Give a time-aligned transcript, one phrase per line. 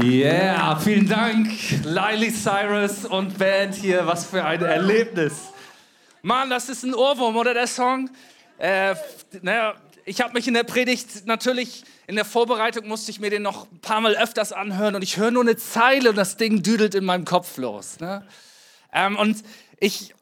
[0.00, 1.50] Yeah, vielen Dank,
[1.82, 4.06] Lily Cyrus und Band hier.
[4.06, 5.48] Was für ein Erlebnis.
[6.22, 8.08] Mann, das ist ein Ohrwurm, oder der Song?
[8.58, 8.94] Äh,
[9.42, 9.74] naja,
[10.04, 13.66] ich habe mich in der Predigt natürlich, in der Vorbereitung musste ich mir den noch
[13.72, 16.94] ein paar Mal öfters anhören und ich höre nur eine Zeile und das Ding düdelt
[16.94, 17.98] in meinem Kopf los.
[17.98, 18.24] Ne?
[18.92, 19.42] Ähm, und
[19.80, 20.14] ich,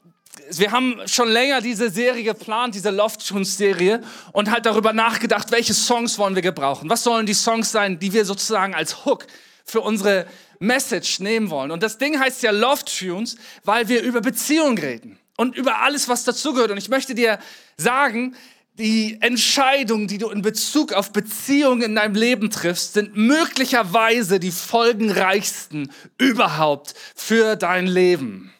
[0.53, 4.01] wir haben schon länger diese Serie geplant, diese Loft Tunes Serie
[4.33, 6.89] und halt darüber nachgedacht, welche Songs wollen wir gebrauchen?
[6.89, 9.27] Was sollen die Songs sein, die wir sozusagen als Hook
[9.67, 10.27] für unsere
[10.59, 11.71] Message nehmen wollen.
[11.71, 16.09] Und das Ding heißt ja Love Tunes, weil wir über Beziehungen reden und über alles,
[16.09, 16.71] was dazugehört.
[16.71, 17.39] Und ich möchte dir
[17.77, 18.37] sagen,
[18.79, 24.51] die Entscheidungen, die du in Bezug auf Beziehungen in deinem Leben triffst, sind möglicherweise die
[24.51, 28.53] folgenreichsten überhaupt für dein Leben.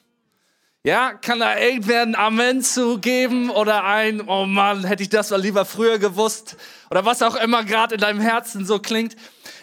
[0.85, 5.41] Ja, kann da irgendwer ein Amen zugeben oder ein, oh Mann, hätte ich das mal
[5.41, 6.57] lieber früher gewusst
[6.91, 9.17] oder was auch immer gerade in deinem Herzen so klingt.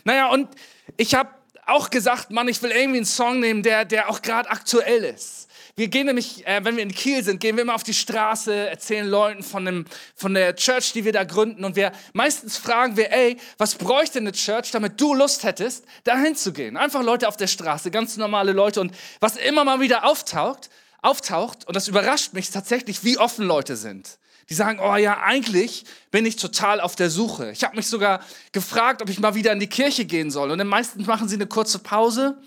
[0.04, 0.50] Naja, und
[0.98, 1.30] ich habe
[1.66, 5.48] auch gesagt, Mann, ich will irgendwie einen Song nehmen, der, der auch gerade aktuell ist.
[5.76, 8.54] Wir gehen nämlich, äh, wenn wir in Kiel sind, gehen wir immer auf die Straße,
[8.54, 11.66] erzählen Leuten von, dem, von der Church, die wir da gründen.
[11.66, 16.36] Und wir meistens fragen wir, ey, was bräuchte eine Church, damit du Lust hättest, dahin
[16.36, 16.78] zu gehen?
[16.78, 18.82] Einfach Leute auf der Straße, ganz normale Leute.
[18.82, 20.70] Und was immer mal wieder auftaucht,
[21.02, 25.86] auftaucht, und das überrascht mich tatsächlich, wie offen Leute sind die sagen, oh ja, eigentlich
[26.12, 27.52] bin ich total auf der Suche.
[27.52, 30.52] Ich habe mich sogar gefragt, ob ich mal wieder in die Kirche gehen soll.
[30.52, 32.38] Und dann meistens machen sie eine kurze Pause.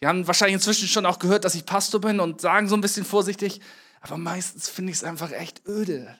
[0.00, 2.80] Die haben wahrscheinlich inzwischen schon auch gehört, dass ich Pastor bin und sagen so ein
[2.80, 3.60] bisschen vorsichtig,
[4.00, 6.16] aber meistens finde ich es einfach echt öde.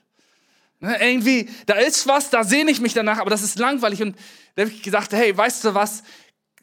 [0.81, 4.03] Ne, irgendwie, da ist was, da sehne ich mich danach, aber das ist langweilig.
[4.03, 4.17] Und
[4.55, 6.03] da habe ich gesagt, hey, weißt du was?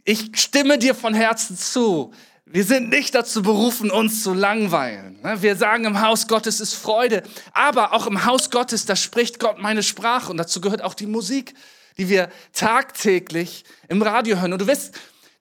[0.05, 2.13] Ich stimme dir von Herzen zu.
[2.47, 5.19] Wir sind nicht dazu berufen, uns zu langweilen.
[5.23, 5.41] Ne?
[5.41, 7.23] Wir sagen, im Haus Gottes ist Freude.
[7.53, 10.31] Aber auch im Haus Gottes, da spricht Gott meine Sprache.
[10.31, 11.55] Und dazu gehört auch die Musik,
[11.97, 14.53] die wir tagtäglich im Radio hören.
[14.53, 14.93] Und du wirst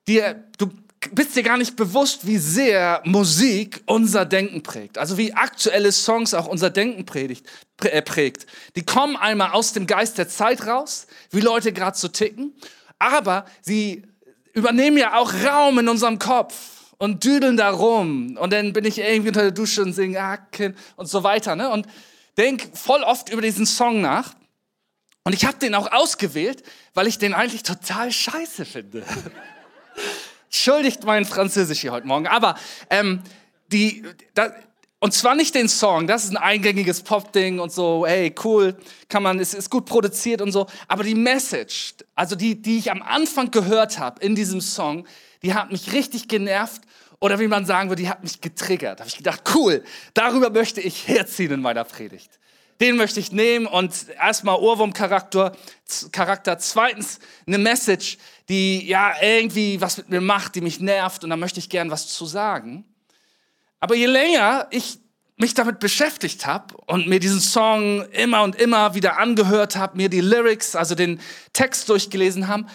[0.09, 0.71] dir, du
[1.12, 4.97] bist dir gar nicht bewusst, wie sehr Musik unser Denken prägt.
[4.97, 7.45] Also wie aktuelle Songs auch unser Denken predigt,
[7.83, 8.47] äh, prägt.
[8.77, 12.55] Die kommen einmal aus dem Geist der Zeit raus, wie Leute gerade so ticken.
[12.99, 14.05] Aber sie
[14.55, 16.55] übernehmen ja auch Raum in unserem Kopf
[16.99, 18.37] und düdeln da rum.
[18.41, 21.56] Und dann bin ich irgendwie unter der Dusche und singe Acken und so weiter.
[21.56, 21.71] Ne?
[21.71, 21.87] Und
[22.37, 24.34] denk voll oft über diesen Song nach.
[25.25, 26.62] Und ich habe den auch ausgewählt,
[26.93, 29.05] weil ich den eigentlich total scheiße finde.
[30.47, 32.27] Entschuldigt mein Französisch hier heute Morgen.
[32.27, 32.56] Aber
[32.91, 33.22] ähm,
[33.72, 34.53] die, da,
[35.00, 38.76] und zwar nicht den Song, das ist ein eingängiges Pop-Ding und so, hey, cool,
[39.09, 40.66] kann man, es ist gut produziert und so.
[40.88, 45.06] Aber die Message, also die, die ich am Anfang gehört habe in diesem Song,
[45.44, 46.82] die hat mich richtig genervt
[47.21, 48.99] oder wie man sagen würde, die hat mich getriggert.
[48.99, 49.84] Da habe ich gedacht, cool,
[50.15, 52.41] darüber möchte ich herziehen in meiner Predigt.
[52.81, 55.53] Den möchte ich nehmen und erstmal Ohrwurmcharakter,
[56.10, 56.59] Charakter.
[56.59, 58.19] Zweitens eine Message,
[58.49, 61.91] die ja irgendwie was mit mir macht, die mich nervt und da möchte ich gern
[61.91, 62.84] was zu sagen.
[63.81, 64.99] Aber je länger ich
[65.37, 70.09] mich damit beschäftigt habe und mir diesen Song immer und immer wieder angehört habe, mir
[70.09, 71.21] die Lyrics, also den
[71.53, 72.66] Text durchgelesen haben,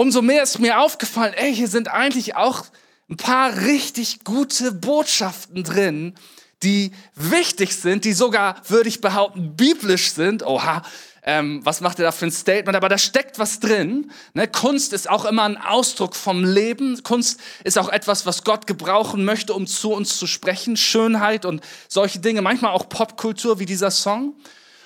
[0.00, 2.64] umso mehr ist mir aufgefallen, ey, hier sind eigentlich auch
[3.10, 6.14] ein paar richtig gute Botschaften drin,
[6.62, 10.42] die wichtig sind, die sogar, würde ich behaupten, biblisch sind.
[10.42, 10.80] Oha,
[11.22, 12.76] ähm, was macht er da für ein Statement?
[12.76, 14.10] Aber da steckt was drin.
[14.32, 14.48] Ne?
[14.48, 17.02] Kunst ist auch immer ein Ausdruck vom Leben.
[17.02, 20.78] Kunst ist auch etwas, was Gott gebrauchen möchte, um zu uns zu sprechen.
[20.78, 22.40] Schönheit und solche Dinge.
[22.40, 24.34] Manchmal auch Popkultur wie dieser Song.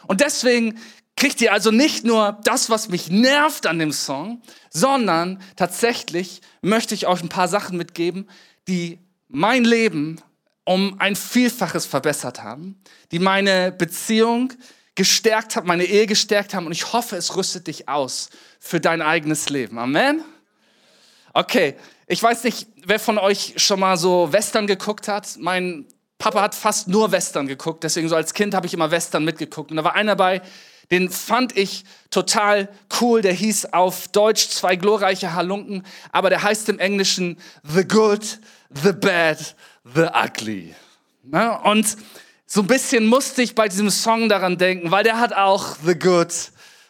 [0.08, 0.76] Und deswegen
[1.16, 6.94] kriegt ihr also nicht nur das, was mich nervt an dem Song, sondern tatsächlich möchte
[6.94, 8.28] ich euch ein paar Sachen mitgeben,
[8.66, 8.98] die
[9.28, 10.20] mein Leben
[10.64, 12.80] um ein Vielfaches verbessert haben,
[13.12, 14.52] die meine Beziehung
[14.94, 18.30] gestärkt haben, meine Ehe gestärkt haben und ich hoffe, es rüstet dich aus
[18.60, 19.78] für dein eigenes Leben.
[19.78, 20.24] Amen?
[21.32, 21.74] Okay,
[22.06, 25.36] ich weiß nicht, wer von euch schon mal so Western geguckt hat.
[25.38, 25.86] Mein
[26.18, 29.70] Papa hat fast nur Western geguckt, deswegen so als Kind habe ich immer Western mitgeguckt
[29.70, 30.42] und da war einer bei,
[30.90, 32.68] den fand ich total
[33.00, 33.22] cool.
[33.22, 38.38] Der hieß auf Deutsch zwei glorreiche Halunken, aber der heißt im Englischen The Good,
[38.70, 39.54] The Bad,
[39.94, 40.74] The Ugly.
[41.22, 41.96] Na, und
[42.46, 45.98] so ein bisschen musste ich bei diesem Song daran denken, weil der hat auch The
[45.98, 46.32] Good,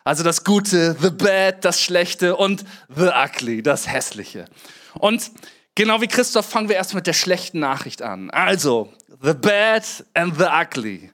[0.02, 2.64] also das Gute, The Bad, das Schlechte und
[2.94, 4.47] The Ugly, das Hässliche.
[4.94, 5.31] Und
[5.75, 8.31] genau wie Christoph fangen wir erst mit der schlechten Nachricht an.
[8.31, 8.93] Also,
[9.23, 11.11] The Bad and The Ugly.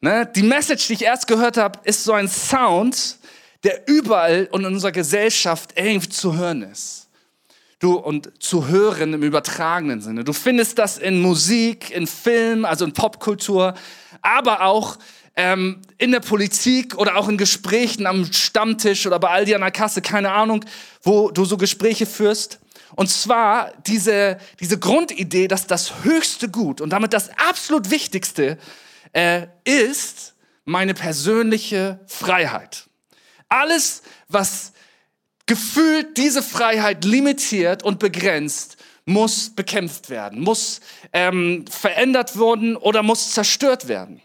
[0.00, 0.30] Ne?
[0.34, 3.18] Die Message, die ich erst gehört habe, ist so ein Sound,
[3.64, 7.08] der überall in unserer Gesellschaft irgendwie zu hören ist.
[7.78, 10.24] Du und zu hören im übertragenen Sinne.
[10.24, 13.74] Du findest das in Musik, in Film, also in Popkultur,
[14.22, 14.98] aber auch
[15.36, 19.70] ähm, in der Politik oder auch in Gesprächen am Stammtisch oder bei Aldi an der
[19.70, 20.64] Kasse, keine Ahnung,
[21.02, 22.58] wo du so Gespräche führst.
[22.96, 28.58] Und zwar diese, diese Grundidee, dass das höchste Gut und damit das absolut Wichtigste
[29.12, 30.34] äh, ist
[30.64, 32.86] meine persönliche Freiheit.
[33.48, 34.72] Alles, was
[35.46, 40.80] gefühlt diese Freiheit limitiert und begrenzt, muss bekämpft werden, muss
[41.12, 44.20] ähm, verändert werden oder muss zerstört werden.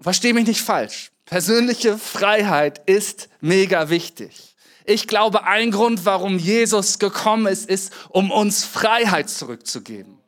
[0.00, 1.12] Verstehe mich nicht falsch.
[1.24, 4.56] Persönliche Freiheit ist mega wichtig.
[4.84, 10.18] Ich glaube, ein Grund, warum Jesus gekommen ist, ist, um uns Freiheit zurückzugeben.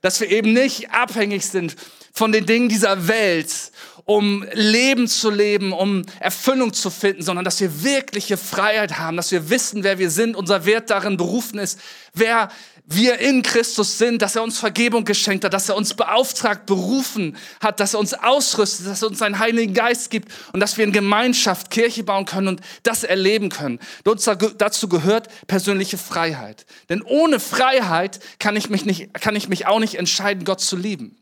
[0.00, 1.76] Dass wir eben nicht abhängig sind
[2.12, 3.72] von den Dingen dieser Welt,
[4.04, 9.30] um Leben zu leben, um Erfüllung zu finden, sondern dass wir wirkliche Freiheit haben, dass
[9.30, 11.78] wir wissen, wer wir sind, unser Wert darin berufen ist,
[12.12, 12.48] wer
[12.92, 17.36] wir in Christus sind, dass er uns Vergebung geschenkt hat, dass er uns beauftragt, berufen
[17.60, 20.84] hat, dass er uns ausrüstet, dass er uns seinen Heiligen Geist gibt und dass wir
[20.84, 23.78] in Gemeinschaft Kirche bauen können und das erleben können.
[24.02, 26.66] Dazu gehört persönliche Freiheit.
[26.88, 30.76] Denn ohne Freiheit kann ich mich, nicht, kann ich mich auch nicht entscheiden, Gott zu
[30.76, 31.19] lieben.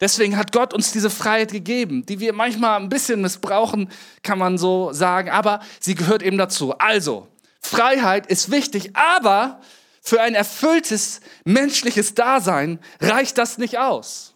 [0.00, 3.90] Deswegen hat Gott uns diese Freiheit gegeben, die wir manchmal ein bisschen missbrauchen,
[4.22, 6.78] kann man so sagen, aber sie gehört eben dazu.
[6.78, 7.26] Also,
[7.60, 9.60] Freiheit ist wichtig, aber
[10.00, 14.34] für ein erfülltes menschliches Dasein reicht das nicht aus.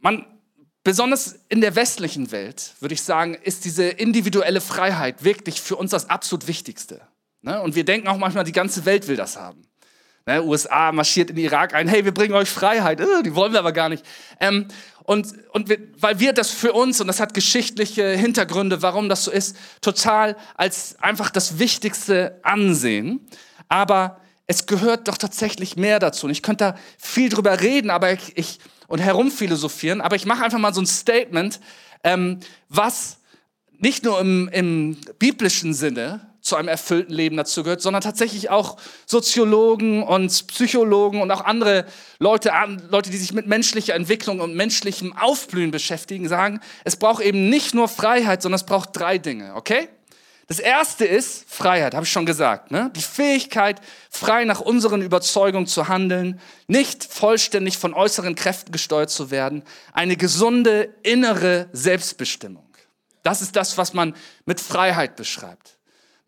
[0.00, 0.24] Man,
[0.82, 5.90] besonders in der westlichen Welt, würde ich sagen, ist diese individuelle Freiheit wirklich für uns
[5.90, 7.02] das absolut Wichtigste.
[7.42, 7.60] Ne?
[7.60, 9.62] Und wir denken auch manchmal, die ganze Welt will das haben.
[10.28, 13.00] Ne, USA marschiert in den Irak ein, hey, wir bringen euch Freiheit.
[13.00, 14.04] Äh, die wollen wir aber gar nicht.
[14.40, 14.66] Ähm,
[15.04, 19.22] und und wir, weil wir das für uns, und das hat geschichtliche Hintergründe, warum das
[19.22, 23.20] so ist, total als einfach das Wichtigste ansehen.
[23.68, 26.26] Aber es gehört doch tatsächlich mehr dazu.
[26.26, 28.58] Und ich könnte da viel drüber reden aber ich, ich,
[28.88, 31.60] und herumphilosophieren, aber ich mache einfach mal so ein Statement,
[32.02, 33.18] ähm, was
[33.78, 38.76] nicht nur im, im biblischen Sinne zu einem erfüllten Leben dazu gehört, sondern tatsächlich auch
[39.04, 41.86] Soziologen und Psychologen und auch andere
[42.18, 42.52] Leute,
[42.88, 47.74] Leute, die sich mit menschlicher Entwicklung und menschlichem Aufblühen beschäftigen, sagen, es braucht eben nicht
[47.74, 49.88] nur Freiheit, sondern es braucht drei Dinge, okay?
[50.48, 52.70] Das erste ist Freiheit, habe ich schon gesagt.
[52.70, 52.92] Ne?
[52.94, 59.32] Die Fähigkeit, frei nach unseren Überzeugungen zu handeln, nicht vollständig von äußeren Kräften gesteuert zu
[59.32, 62.68] werden, eine gesunde innere Selbstbestimmung.
[63.24, 64.14] Das ist das, was man
[64.44, 65.75] mit Freiheit beschreibt.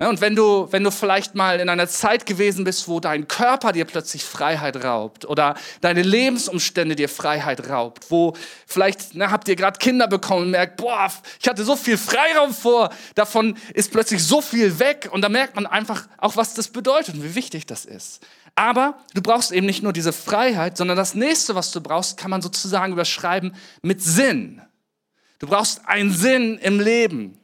[0.00, 3.26] Ne, und wenn du, wenn du vielleicht mal in einer Zeit gewesen bist, wo dein
[3.26, 8.34] Körper dir plötzlich Freiheit raubt oder deine Lebensumstände dir Freiheit raubt, wo
[8.64, 11.10] vielleicht ne, habt ihr gerade Kinder bekommen und merkt, boah,
[11.40, 15.56] ich hatte so viel Freiraum vor, davon ist plötzlich so viel weg und da merkt
[15.56, 18.24] man einfach auch, was das bedeutet und wie wichtig das ist.
[18.54, 22.30] Aber du brauchst eben nicht nur diese Freiheit, sondern das nächste, was du brauchst, kann
[22.30, 23.52] man sozusagen überschreiben
[23.82, 24.62] mit Sinn.
[25.40, 27.37] Du brauchst einen Sinn im Leben.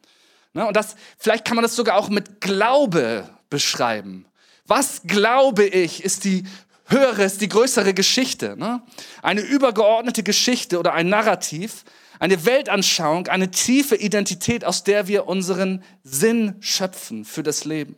[0.55, 0.67] Ne?
[0.67, 4.27] Und das, vielleicht kann man das sogar auch mit Glaube beschreiben.
[4.67, 6.45] Was glaube ich, ist die
[6.87, 8.57] höhere, ist die größere Geschichte.
[8.57, 8.83] Ne?
[9.23, 11.85] Eine übergeordnete Geschichte oder ein Narrativ,
[12.19, 17.97] eine Weltanschauung, eine tiefe Identität, aus der wir unseren Sinn schöpfen für das Leben.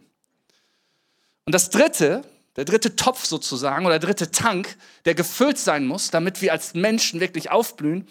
[1.44, 2.22] Und das dritte,
[2.56, 6.74] der dritte Topf sozusagen oder der dritte Tank, der gefüllt sein muss, damit wir als
[6.74, 8.08] Menschen wirklich aufblühen,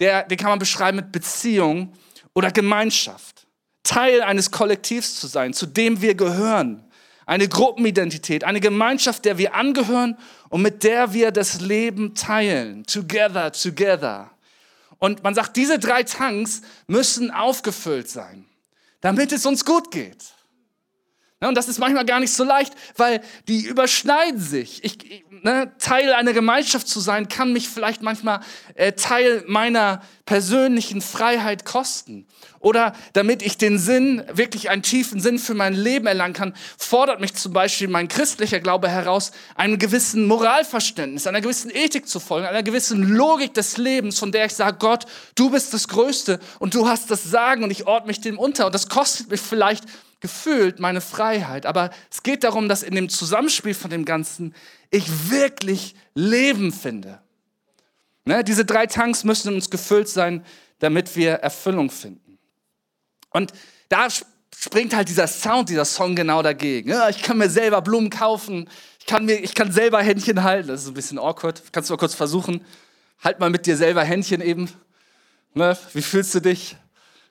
[0.00, 1.92] der, den kann man beschreiben mit Beziehung
[2.34, 3.43] oder Gemeinschaft.
[3.84, 6.82] Teil eines Kollektivs zu sein, zu dem wir gehören.
[7.26, 12.84] Eine Gruppenidentität, eine Gemeinschaft, der wir angehören und mit der wir das Leben teilen.
[12.84, 14.30] Together, together.
[14.98, 18.44] Und man sagt, diese drei Tanks müssen aufgefüllt sein,
[19.00, 20.33] damit es uns gut geht.
[21.44, 24.82] Ja, und das ist manchmal gar nicht so leicht, weil die überschneiden sich.
[24.82, 28.40] Ich, ne, Teil einer Gemeinschaft zu sein, kann mich vielleicht manchmal
[28.76, 32.26] äh, Teil meiner persönlichen Freiheit kosten.
[32.60, 37.20] Oder damit ich den Sinn, wirklich einen tiefen Sinn für mein Leben erlangen kann, fordert
[37.20, 42.46] mich zum Beispiel mein christlicher Glaube heraus, einem gewissen Moralverständnis, einer gewissen Ethik zu folgen,
[42.46, 46.74] einer gewissen Logik des Lebens, von der ich sage, Gott, du bist das Größte und
[46.74, 48.64] du hast das Sagen und ich ordne mich dem unter.
[48.64, 49.84] Und das kostet mich vielleicht
[50.24, 51.66] gefühlt meine Freiheit.
[51.66, 54.54] Aber es geht darum, dass in dem Zusammenspiel von dem Ganzen
[54.90, 57.20] ich wirklich Leben finde.
[58.24, 58.42] Ne?
[58.42, 60.42] Diese drei Tanks müssen in uns gefüllt sein,
[60.78, 62.38] damit wir Erfüllung finden.
[63.28, 63.52] Und
[63.90, 64.08] da
[64.56, 66.88] springt halt dieser Sound, dieser Song genau dagegen.
[66.88, 70.68] Ja, ich kann mir selber Blumen kaufen, ich kann, mir, ich kann selber Händchen halten.
[70.68, 71.62] Das ist ein bisschen awkward.
[71.70, 72.64] Kannst du mal kurz versuchen?
[73.22, 74.70] Halt mal mit dir selber Händchen eben.
[75.52, 75.76] Ne?
[75.92, 76.76] Wie fühlst du dich?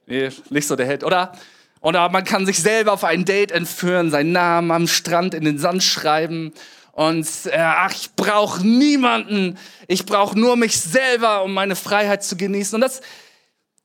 [0.05, 1.03] Nee, nicht so der Held.
[1.03, 1.35] Oder
[1.83, 5.59] oder man kann sich selber auf ein Date entführen, seinen Namen am Strand in den
[5.59, 6.53] Sand schreiben
[6.93, 12.37] und äh, ach, ich brauche niemanden, ich brauche nur mich selber, um meine Freiheit zu
[12.37, 12.75] genießen.
[12.75, 13.01] Und das,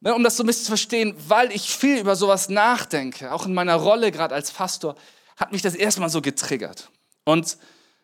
[0.00, 3.46] ne, um das so ein bisschen zu verstehen, weil ich viel über sowas nachdenke, auch
[3.46, 4.94] in meiner Rolle gerade als Pastor,
[5.36, 6.90] hat mich das erstmal so getriggert.
[7.24, 7.58] Und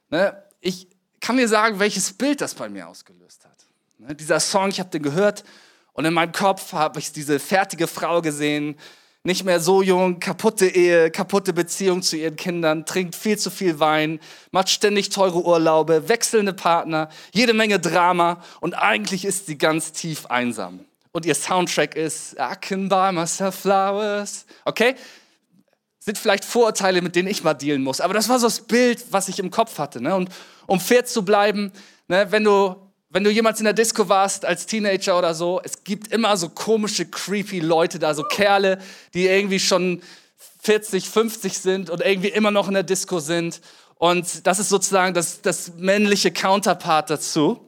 [0.08, 0.88] ne, ich
[1.20, 3.58] kann mir sagen, welches Bild das bei mir ausgelöst hat.
[3.98, 5.44] Ne, dieser Song, ich habe den gehört
[5.92, 8.76] und in meinem Kopf habe ich diese fertige Frau gesehen,
[9.26, 13.80] nicht mehr so jung, kaputte Ehe, kaputte Beziehung zu ihren Kindern, trinkt viel zu viel
[13.80, 19.92] Wein, macht ständig teure Urlaube, wechselnde Partner, jede Menge Drama und eigentlich ist sie ganz
[19.92, 20.80] tief einsam.
[21.12, 24.44] Und ihr Soundtrack ist I can buy myself flowers.
[24.66, 24.94] Okay?
[26.00, 28.02] Sind vielleicht Vorurteile, mit denen ich mal dealen muss.
[28.02, 30.02] Aber das war so das Bild, was ich im Kopf hatte.
[30.02, 30.14] Ne?
[30.14, 30.28] Und
[30.66, 31.72] um fair zu bleiben,
[32.08, 32.74] ne, wenn du
[33.14, 36.48] wenn du jemals in der Disco warst als Teenager oder so, es gibt immer so
[36.48, 38.78] komische, creepy Leute da, so Kerle,
[39.14, 40.02] die irgendwie schon
[40.64, 43.60] 40, 50 sind und irgendwie immer noch in der Disco sind.
[43.94, 47.60] Und das ist sozusagen das, das männliche Counterpart dazu.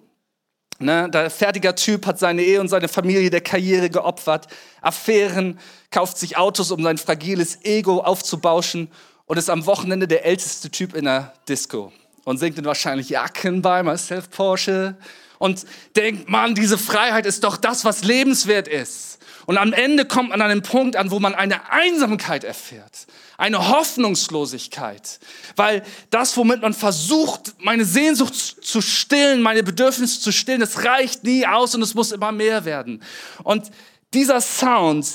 [0.81, 4.49] Ne, der fertiger Typ hat seine Ehe und seine Familie der Karriere geopfert,
[4.83, 5.61] Affären,
[5.93, 8.91] kauft sich Autos, um sein fragiles Ego aufzubauschen
[9.27, 11.93] und ist am Wochenende der älteste Typ in der Disco
[12.25, 14.97] und singt dann wahrscheinlich can buy myself Porsche
[15.39, 15.65] und
[15.97, 19.19] denkt, Mann, diese Freiheit ist doch das, was lebenswert ist.
[19.47, 23.07] Und am Ende kommt man an einen Punkt an, wo man eine Einsamkeit erfährt,
[23.39, 25.21] eine Hoffnungslosigkeit,
[25.55, 31.23] weil das, womit man versucht, meine Sehnsucht zu stillen, meine Bedürfnisse zu stillen, das reicht
[31.23, 33.03] nie aus und es muss immer mehr werden.
[33.45, 33.71] Und
[34.15, 35.07] dieser Sound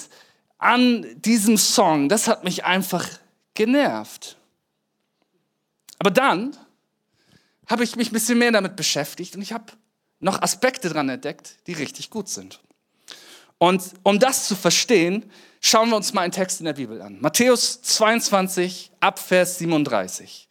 [0.57, 3.05] an diesem Song, das hat mich einfach
[3.53, 4.37] genervt.
[5.99, 6.55] Aber dann
[7.67, 9.65] habe ich mich ein bisschen mehr damit beschäftigt und ich habe
[10.21, 12.59] noch Aspekte dran entdeckt, die richtig gut sind.
[13.57, 17.19] Und um das zu verstehen, schauen wir uns mal einen Text in der Bibel an.
[17.21, 20.47] Matthäus 22, Abvers 37.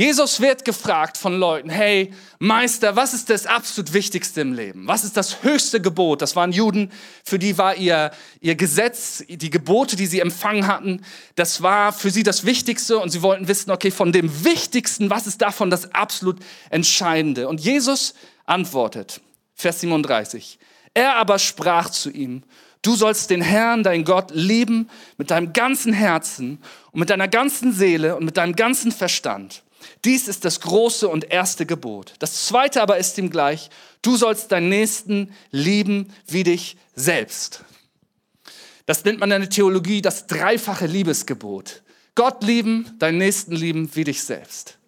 [0.00, 4.88] Jesus wird gefragt von Leuten, hey Meister, was ist das absolut Wichtigste im Leben?
[4.88, 6.22] Was ist das höchste Gebot?
[6.22, 6.90] Das waren Juden,
[7.22, 12.10] für die war ihr, ihr Gesetz, die Gebote, die sie empfangen hatten, das war für
[12.10, 15.92] sie das Wichtigste und sie wollten wissen, okay, von dem Wichtigsten, was ist davon das
[15.92, 16.38] absolut
[16.70, 17.46] Entscheidende?
[17.46, 18.14] Und Jesus
[18.50, 19.20] antwortet,
[19.54, 20.58] Vers 37,
[20.94, 22.42] er aber sprach zu ihm,
[22.82, 26.58] du sollst den Herrn, dein Gott, lieben mit deinem ganzen Herzen
[26.92, 29.62] und mit deiner ganzen Seele und mit deinem ganzen Verstand.
[30.04, 32.14] Dies ist das große und erste Gebot.
[32.18, 33.70] Das zweite aber ist ihm gleich,
[34.02, 37.64] du sollst deinen Nächsten lieben wie dich selbst.
[38.86, 41.82] Das nennt man in der Theologie das dreifache Liebesgebot.
[42.14, 44.78] Gott lieben, deinen Nächsten lieben wie dich selbst.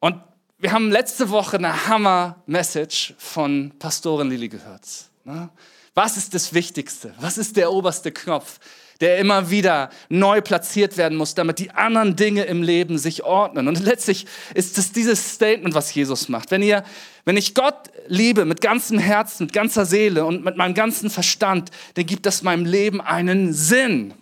[0.00, 0.22] Und
[0.58, 4.86] wir haben letzte Woche eine Hammer-Message von Pastorin Lilly gehört.
[5.24, 5.50] Ne?
[5.94, 7.14] Was ist das Wichtigste?
[7.20, 8.58] Was ist der oberste Knopf,
[9.00, 13.68] der immer wieder neu platziert werden muss, damit die anderen Dinge im Leben sich ordnen?
[13.68, 16.50] Und letztlich ist es dieses Statement, was Jesus macht.
[16.50, 16.84] Wenn, ihr,
[17.26, 21.70] wenn ich Gott liebe mit ganzem Herzen, mit ganzer Seele und mit meinem ganzen Verstand,
[21.94, 24.14] dann gibt das meinem Leben einen Sinn.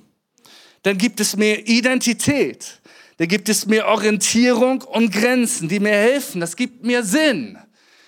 [0.82, 2.80] Dann gibt es mir Identität.
[3.16, 6.40] Da gibt es mir Orientierung und Grenzen, die mir helfen.
[6.40, 7.58] Das gibt mir Sinn.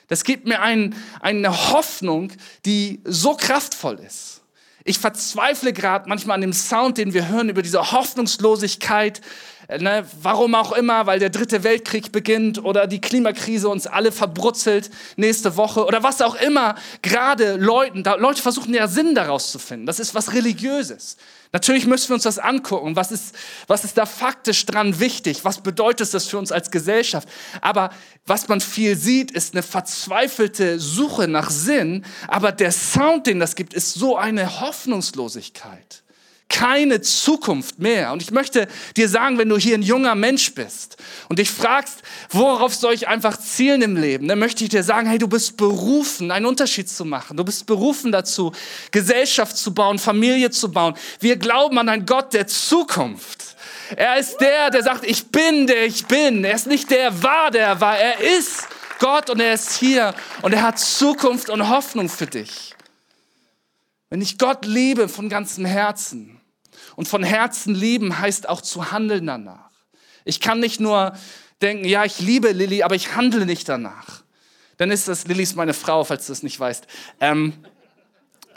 [0.09, 2.33] Das gibt mir ein, eine Hoffnung,
[2.65, 4.43] die so kraftvoll ist.
[4.85, 9.21] Ich verzweifle gerade manchmal an dem Sound, den wir hören über diese Hoffnungslosigkeit.
[9.69, 14.13] Äh, ne, warum auch immer, weil der dritte Weltkrieg beginnt oder die Klimakrise uns alle
[14.13, 16.77] verbrutzelt nächste Woche oder was auch immer.
[17.03, 19.87] Gerade Leuten, da, Leute versuchen ja Sinn daraus zu finden.
[19.87, 21.17] Das ist was Religiöses.
[21.53, 22.97] Natürlich müssen wir uns das angucken.
[22.97, 23.35] Was ist,
[23.67, 25.45] was ist da faktisch dran wichtig?
[25.45, 27.29] Was bedeutet das für uns als Gesellschaft?
[27.61, 27.91] Aber
[28.27, 32.05] was man viel sieht, ist eine verzweifelte Suche nach Sinn.
[32.29, 36.03] Aber der Sound, den das gibt, ist so eine Hoffnungslosigkeit
[36.49, 38.13] keine Zukunft mehr.
[38.13, 40.97] Und ich möchte dir sagen, wenn du hier ein junger Mensch bist
[41.29, 45.09] und dich fragst, worauf soll ich einfach zielen im Leben, dann möchte ich dir sagen,
[45.09, 47.37] hey, du bist berufen, einen Unterschied zu machen.
[47.37, 48.53] Du bist berufen dazu,
[48.91, 50.95] Gesellschaft zu bauen, Familie zu bauen.
[51.21, 53.57] Wir glauben an einen Gott der Zukunft.
[53.95, 56.45] Er ist der, der sagt, ich bin, der ich bin.
[56.45, 57.99] Er ist nicht der war, der war.
[57.99, 58.67] Er ist
[58.99, 62.75] Gott und er ist hier und er hat Zukunft und Hoffnung für dich.
[64.09, 66.36] Wenn ich Gott liebe von ganzem Herzen,
[66.97, 69.71] und von Herzen lieben heißt auch zu handeln danach.
[70.25, 71.13] Ich kann nicht nur
[71.63, 74.23] denken, ja, ich liebe Lilly, aber ich handle nicht danach.
[74.77, 76.87] Dann ist das, Lilly ist meine Frau, falls du es nicht weißt.
[77.21, 77.55] Ähm,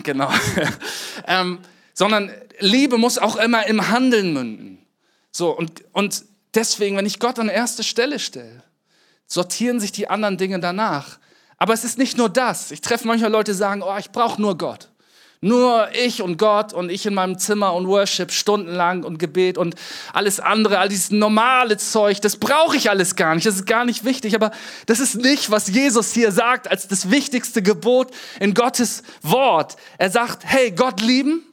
[0.04, 0.32] genau.
[1.28, 1.60] ähm,
[1.94, 4.86] sondern Liebe muss auch immer im Handeln münden.
[5.32, 6.24] So, und, und
[6.54, 8.64] deswegen, wenn ich Gott an erste Stelle stelle,
[9.28, 11.20] sortieren sich die anderen Dinge danach.
[11.58, 12.72] Aber es ist nicht nur das.
[12.72, 14.90] Ich treffe manchmal Leute, die sagen, oh, ich brauche nur Gott.
[15.42, 19.76] Nur ich und Gott und ich in meinem Zimmer und Worship stundenlang und Gebet und
[20.12, 23.86] alles andere, all dieses normale Zeug, das brauche ich alles gar nicht, das ist gar
[23.86, 24.52] nicht wichtig, aber
[24.86, 29.78] das ist nicht, was Jesus hier sagt als das wichtigste Gebot in Gottes Wort.
[29.98, 31.46] Er sagt, hey, Gott lieben,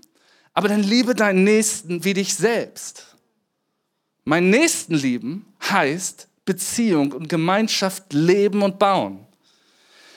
[0.53, 3.15] aber dann liebe deinen Nächsten wie dich selbst.
[4.25, 9.26] Mein Nächsten lieben heißt Beziehung und Gemeinschaft leben und bauen.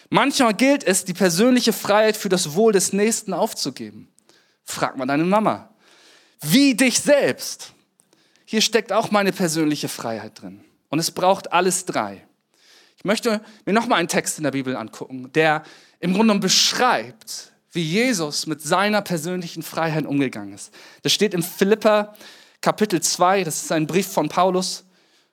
[0.10, 4.10] Manchmal gilt es, die persönliche Freiheit für das Wohl des Nächsten aufzugeben.
[4.64, 5.70] Frag mal deine Mama.
[6.42, 7.74] Wie dich selbst.
[8.46, 10.64] Hier steckt auch meine persönliche Freiheit drin.
[10.90, 12.26] Und es braucht alles drei.
[12.98, 15.64] Ich möchte mir nochmal einen Text in der Bibel angucken, der
[16.00, 20.74] im Grunde genommen beschreibt, wie Jesus mit seiner persönlichen Freiheit umgegangen ist.
[21.04, 22.16] Das steht im Philippa
[22.62, 24.84] Kapitel 2, das ist ein Brief von Paulus,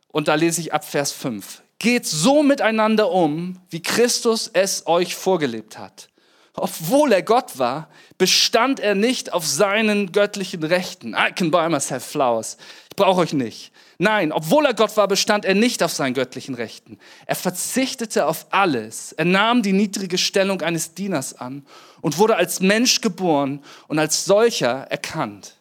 [0.08, 1.62] und da lese ich ab Vers 5.
[1.78, 6.08] Geht so miteinander um, wie Christus es euch vorgelebt hat.
[6.54, 11.14] Obwohl er Gott war, bestand er nicht auf seinen göttlichen Rechten.
[11.14, 12.56] I can buy myself flowers.
[12.88, 13.72] Ich brauche euch nicht.
[13.98, 16.98] Nein, obwohl er Gott war, bestand er nicht auf seinen göttlichen Rechten.
[17.26, 19.12] Er verzichtete auf alles.
[19.12, 21.66] Er nahm die niedrige Stellung eines Dieners an
[22.00, 25.56] und wurde als Mensch geboren und als solcher erkannt.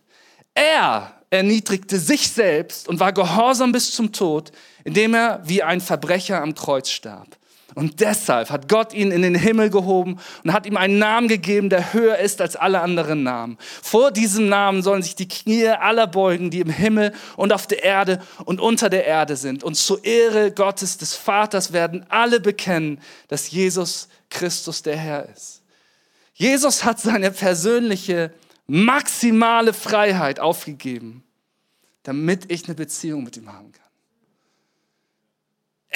[0.53, 4.51] Er erniedrigte sich selbst und war gehorsam bis zum Tod,
[4.85, 7.37] indem er wie ein Verbrecher am Kreuz starb.
[7.73, 11.69] Und deshalb hat Gott ihn in den Himmel gehoben und hat ihm einen Namen gegeben,
[11.69, 13.57] der höher ist als alle anderen Namen.
[13.59, 17.83] Vor diesem Namen sollen sich die Knie aller beugen, die im Himmel und auf der
[17.83, 19.61] Erde und unter der Erde sind.
[19.61, 25.61] Und zur Ehre Gottes des Vaters werden alle bekennen, dass Jesus Christus der Herr ist.
[26.33, 28.31] Jesus hat seine persönliche
[28.67, 31.23] maximale Freiheit aufgegeben,
[32.03, 33.84] damit ich eine Beziehung mit ihm haben kann.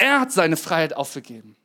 [0.00, 1.56] Er hat seine Freiheit aufgegeben.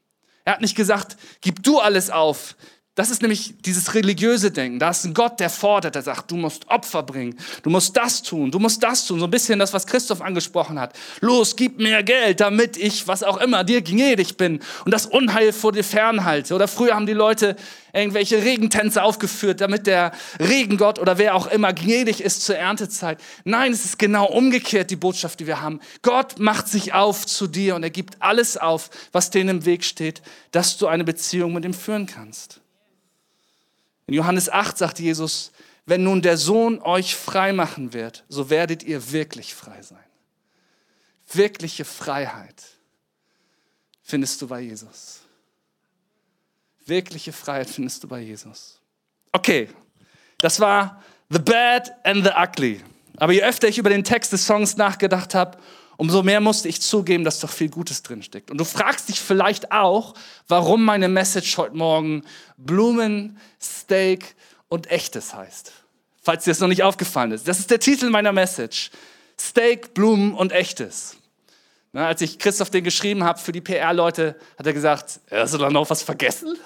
[0.44, 2.58] Er hat nicht gesagt, gib du alles auf,
[2.96, 4.80] das ist nämlich dieses religiöse Denken.
[4.80, 8.24] Da ist ein Gott, der fordert, der sagt, du musst Opfer bringen, du musst das
[8.24, 9.20] tun, du musst das tun.
[9.20, 10.96] So ein bisschen das, was Christoph angesprochen hat.
[11.20, 15.52] Los, gib mir Geld, damit ich, was auch immer, dir gnädig bin und das Unheil
[15.52, 16.56] vor dir fernhalte.
[16.56, 17.58] Oder früher haben die Leute
[17.92, 23.20] irgendwelche Regentänze aufgeführt, damit der Regengott oder wer auch immer gnädig ist zur Erntezeit.
[23.44, 25.82] Nein, es ist genau umgekehrt die Botschaft, die wir haben.
[26.02, 29.84] Gott macht sich auf zu dir und er gibt alles auf, was denen im Weg
[29.84, 32.62] steht, dass du eine Beziehung mit ihm führen kannst.
[34.08, 35.52] In Johannes 8 sagt Jesus,
[35.86, 40.00] wenn nun der Sohn euch frei machen wird, so werdet ihr wirklich frei sein.
[41.32, 42.64] Wirkliche Freiheit
[44.02, 45.22] findest du bei Jesus.
[46.86, 48.80] Wirkliche Freiheit findest du bei Jesus.
[49.32, 49.70] Okay,
[50.40, 52.82] das war The Bad and the Ugly.
[53.18, 55.58] Aber je öfter ich über den Text des Songs nachgedacht habe,
[55.98, 58.52] umso mehr musste ich zugeben, dass doch viel Gutes drinsteckt.
[58.52, 60.14] Und du fragst dich vielleicht auch,
[60.48, 62.24] warum meine Message heute Morgen
[62.58, 64.36] Blumen, Steak
[64.68, 65.72] und Echtes heißt.
[66.22, 67.48] Falls dir das noch nicht aufgefallen ist.
[67.48, 68.92] Das ist der Titel meiner Message.
[69.40, 71.18] Steak, Blumen und Echtes.
[71.94, 75.58] Na, als ich Christoph den geschrieben habe für die PR-Leute, hat er gesagt, hast du
[75.58, 76.58] da noch was vergessen?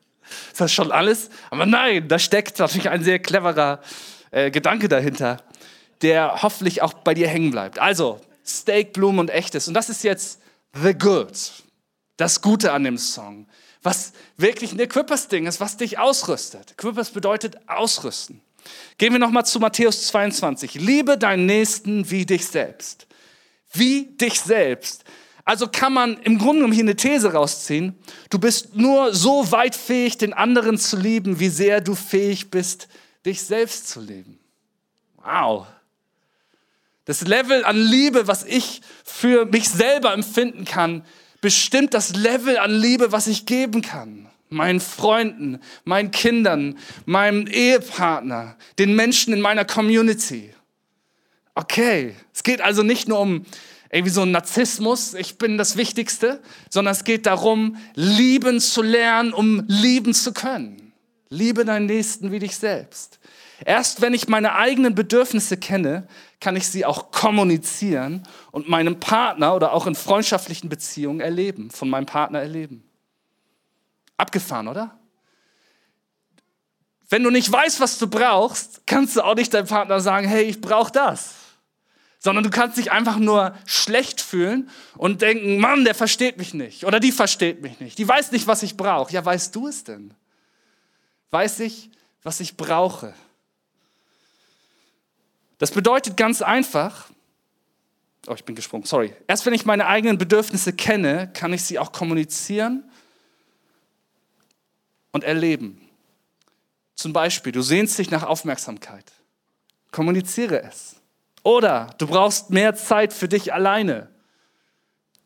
[0.52, 1.30] Ist das schon alles?
[1.50, 3.80] Aber nein, da steckt natürlich ein sehr cleverer
[4.30, 5.38] äh, Gedanke dahinter,
[6.02, 7.78] der hoffentlich auch bei dir hängen bleibt.
[7.78, 9.68] Also, Steak, Blumen und Echtes.
[9.68, 10.40] Und das ist jetzt
[10.74, 11.36] The Good,
[12.16, 13.46] das Gute an dem Song,
[13.82, 16.72] was wirklich ein Equippers-Ding ist, was dich ausrüstet.
[16.72, 18.40] Equippers bedeutet ausrüsten.
[18.98, 20.74] Gehen wir nochmal zu Matthäus 22.
[20.74, 23.06] Liebe deinen Nächsten wie dich selbst.
[23.72, 25.04] Wie dich selbst.
[25.44, 27.96] Also kann man im Grunde genommen hier eine These rausziehen.
[28.28, 32.88] Du bist nur so weit fähig, den anderen zu lieben, wie sehr du fähig bist,
[33.24, 34.38] dich selbst zu lieben.
[35.16, 35.66] Wow.
[37.08, 41.02] Das Level an Liebe, was ich für mich selber empfinden kann,
[41.40, 44.28] bestimmt das Level an Liebe, was ich geben kann.
[44.50, 50.52] Meinen Freunden, meinen Kindern, meinem Ehepartner, den Menschen in meiner Community.
[51.54, 53.46] Okay, es geht also nicht nur um
[53.90, 59.32] irgendwie so ein Narzissmus, ich bin das Wichtigste, sondern es geht darum, lieben zu lernen,
[59.32, 60.92] um lieben zu können.
[61.30, 63.18] Liebe deinen Nächsten wie dich selbst.
[63.64, 66.06] Erst wenn ich meine eigenen Bedürfnisse kenne,
[66.40, 71.90] kann ich sie auch kommunizieren und meinem Partner oder auch in freundschaftlichen Beziehungen erleben, von
[71.90, 72.84] meinem Partner erleben.
[74.16, 74.96] Abgefahren, oder?
[77.08, 80.44] Wenn du nicht weißt, was du brauchst, kannst du auch nicht deinem Partner sagen, hey,
[80.44, 81.34] ich brauche das.
[82.20, 86.84] Sondern du kannst dich einfach nur schlecht fühlen und denken, Mann, der versteht mich nicht
[86.84, 87.98] oder die versteht mich nicht.
[87.98, 89.12] Die weiß nicht, was ich brauche.
[89.12, 90.14] Ja, weißt du es denn?
[91.30, 91.90] Weiß ich,
[92.22, 93.14] was ich brauche?
[95.58, 97.10] Das bedeutet ganz einfach,
[98.28, 99.12] oh, ich bin gesprungen, sorry.
[99.26, 102.84] Erst wenn ich meine eigenen Bedürfnisse kenne, kann ich sie auch kommunizieren
[105.12, 105.80] und erleben.
[106.94, 109.12] Zum Beispiel, du sehnst dich nach Aufmerksamkeit.
[109.90, 110.96] Kommuniziere es.
[111.42, 114.08] Oder du brauchst mehr Zeit für dich alleine.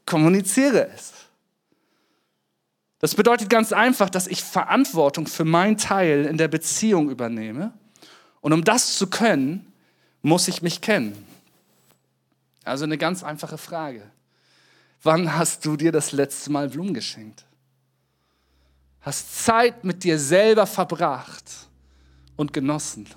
[0.06, 1.12] Kommuniziere es.
[2.98, 7.72] Das bedeutet ganz einfach, dass ich Verantwortung für meinen Teil in der Beziehung übernehme.
[8.40, 9.71] Und um das zu können,
[10.22, 11.26] muss ich mich kennen.
[12.64, 14.02] Also eine ganz einfache Frage.
[15.02, 17.44] Wann hast du dir das letzte Mal Blumen geschenkt?
[19.00, 21.44] Hast Zeit mit dir selber verbracht
[22.36, 23.08] und genossen.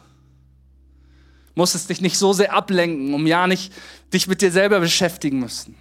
[1.54, 3.72] Musstest dich nicht so sehr ablenken, um ja nicht
[4.12, 5.76] dich mit dir selber beschäftigen müssen.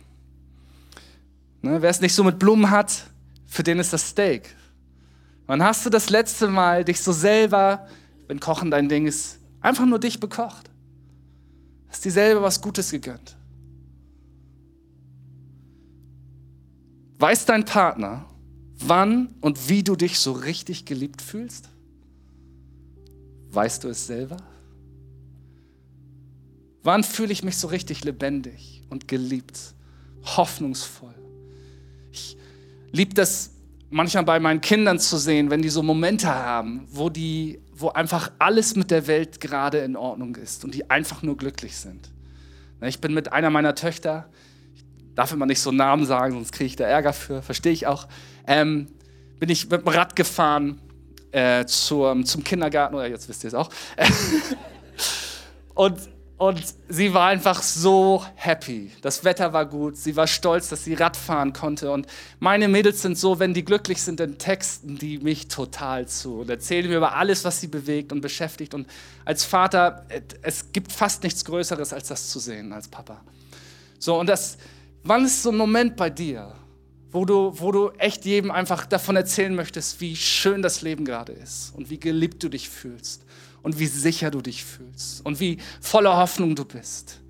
[1.63, 3.07] Ne, Wer es nicht so mit Blumen hat,
[3.47, 4.55] für den ist das Steak.
[5.47, 7.89] Wann hast du das letzte Mal dich so selber,
[8.29, 10.71] wenn Kochen dein Ding ist, einfach nur dich bekocht?
[11.95, 13.37] Hast dir selber was Gutes gegönnt?
[17.21, 18.25] Weiß dein Partner,
[18.81, 21.69] wann und wie du dich so richtig geliebt fühlst?
[23.49, 24.39] Weißt du es selber?
[26.83, 29.61] Wann fühle ich mich so richtig lebendig und geliebt,
[30.25, 31.15] hoffnungsvoll?
[32.11, 32.37] Ich
[32.91, 33.53] liebe das
[33.89, 38.31] manchmal bei meinen Kindern zu sehen, wenn die so Momente haben, wo, die, wo einfach
[38.39, 42.11] alles mit der Welt gerade in Ordnung ist und die einfach nur glücklich sind.
[42.81, 44.29] Ich bin mit einer meiner Töchter,
[45.15, 48.09] darf immer nicht so Namen sagen, sonst kriege ich da Ärger für, verstehe ich auch.
[48.47, 48.89] Ähm,
[49.39, 50.81] bin ich mit dem Rad gefahren
[51.33, 53.71] äh, zum, zum Kindergarten, oder jetzt wisst ihr es auch.
[55.75, 55.99] und,
[56.37, 58.91] und sie war einfach so happy.
[59.03, 61.93] Das Wetter war gut, sie war stolz, dass sie Rad fahren konnte.
[61.93, 62.07] Und
[62.41, 66.51] meine Mädels sind so, wenn die glücklich sind, dann texten die mich total zu und
[66.51, 68.75] erzählen mir über alles, was sie bewegt und beschäftigt.
[68.75, 68.89] Und
[69.25, 70.07] als Vater,
[70.43, 73.21] es gibt fast nichts Größeres, als das zu sehen, als Papa.
[73.99, 74.59] So, und das,
[75.07, 76.55] Wann ist so ein Moment bei dir,
[77.11, 81.33] wo du, wo du echt jedem einfach davon erzählen möchtest, wie schön das Leben gerade
[81.33, 83.24] ist und wie geliebt du dich fühlst
[83.65, 87.21] und wie sicher du dich fühlst und wie voller Hoffnung du bist?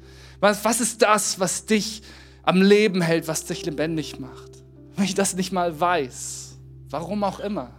[0.40, 2.02] Was, was ist das, was dich
[2.42, 4.50] am Leben hält, was dich lebendig macht?
[4.96, 6.58] Wenn ich das nicht mal weiß,
[6.90, 7.70] warum auch immer,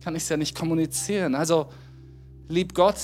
[0.00, 1.34] kann ich es ja nicht kommunizieren.
[1.34, 1.70] Also
[2.48, 2.96] lieb Gott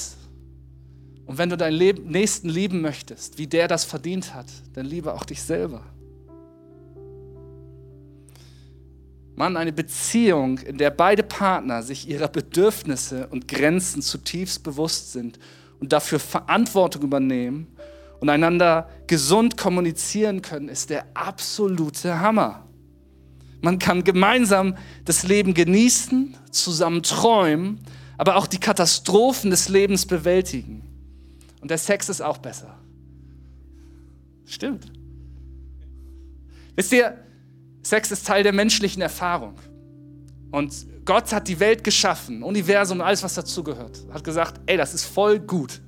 [1.26, 5.24] und wenn du deinen Nächsten lieben möchtest, wie der das verdient hat, dann liebe auch
[5.24, 5.82] dich selber.
[9.36, 15.38] Mann, eine Beziehung, in der beide Partner sich ihrer Bedürfnisse und Grenzen zutiefst bewusst sind
[15.78, 17.66] und dafür Verantwortung übernehmen
[18.18, 22.66] und einander gesund kommunizieren können, ist der absolute Hammer.
[23.60, 27.80] Man kann gemeinsam das Leben genießen, zusammen träumen,
[28.16, 30.82] aber auch die Katastrophen des Lebens bewältigen.
[31.60, 32.78] Und der Sex ist auch besser.
[34.46, 34.90] Stimmt.
[36.74, 37.18] Wisst ihr,
[37.86, 39.54] Sex ist Teil der menschlichen Erfahrung.
[40.50, 44.04] Und Gott hat die Welt geschaffen, Universum, alles, was dazugehört.
[44.12, 45.80] Hat gesagt, ey, das ist voll gut.